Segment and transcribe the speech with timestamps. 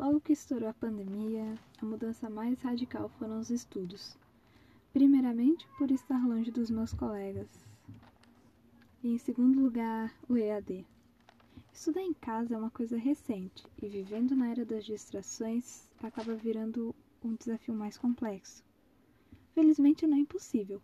[0.00, 4.16] Logo que estourou a pandemia, a mudança mais radical foram os estudos.
[4.94, 7.46] Primeiramente, por estar longe dos meus colegas.
[9.02, 10.86] E em segundo lugar, o EAD.
[11.70, 16.94] Estudar em casa é uma coisa recente e vivendo na era das distrações acaba virando
[17.22, 18.64] um desafio mais complexo.
[19.54, 20.80] Felizmente não é impossível.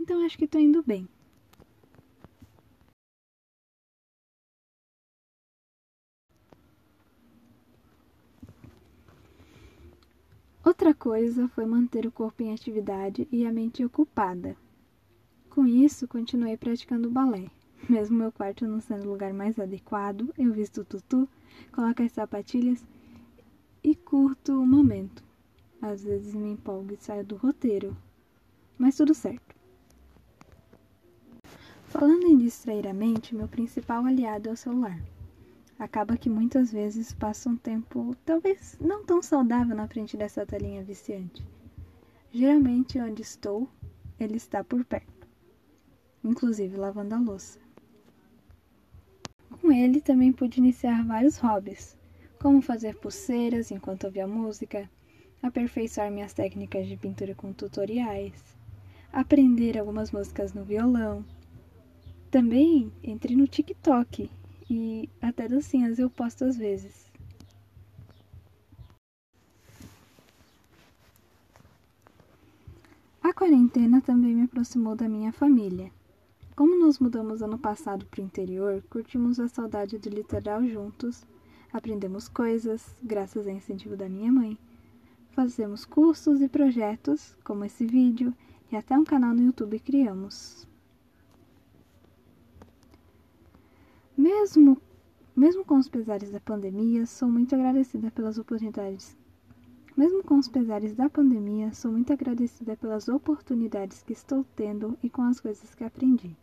[0.00, 1.06] Então acho que estou indo bem.
[10.82, 14.56] Outra coisa foi manter o corpo em atividade e a mente ocupada.
[15.48, 17.48] Com isso, continuei praticando balé.
[17.88, 21.28] Mesmo meu quarto não sendo o lugar mais adequado, eu visto o tutu,
[21.70, 22.84] coloco as sapatilhas
[23.80, 25.22] e curto o momento.
[25.80, 27.96] Às vezes me empolgo e saio do roteiro,
[28.76, 29.54] mas tudo certo.
[31.84, 35.00] Falando em distrair a mente, meu principal aliado é o celular.
[35.82, 40.80] Acaba que muitas vezes passo um tempo, talvez não tão saudável, na frente dessa telinha
[40.84, 41.44] viciante.
[42.30, 43.68] Geralmente, onde estou,
[44.16, 45.26] ele está por perto,
[46.22, 47.58] inclusive lavando a louça.
[49.60, 51.98] Com ele também pude iniciar vários hobbies,
[52.38, 54.88] como fazer pulseiras enquanto ouvia música,
[55.42, 58.56] aperfeiçoar minhas técnicas de pintura com tutoriais,
[59.12, 61.24] aprender algumas músicas no violão.
[62.30, 64.30] Também entrei no TikTok
[64.74, 67.04] e até dancinhas eu posto às vezes.
[73.22, 75.92] A quarentena também me aproximou da minha família.
[76.56, 81.22] Como nos mudamos ano passado para o interior, curtimos a saudade do litoral juntos,
[81.70, 84.56] aprendemos coisas, graças ao incentivo da minha mãe,
[85.32, 88.34] fazemos cursos e projetos, como esse vídeo,
[88.70, 90.66] e até um canal no YouTube criamos.
[94.22, 94.80] Mesmo,
[95.34, 99.16] mesmo com os pesares da pandemia, sou muito agradecida pelas oportunidades.
[99.96, 105.10] Mesmo com os pesares da pandemia, sou muito agradecida pelas oportunidades que estou tendo e
[105.10, 106.36] com as coisas que aprendi.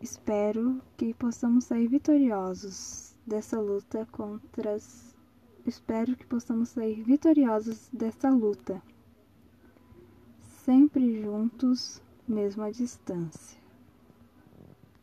[0.00, 5.14] Espero que possamos sair vitoriosos dessa luta contra as...
[5.66, 8.82] Espero que possamos sair vitoriosos dessa luta
[10.64, 13.65] sempre juntos, mesmo à distância.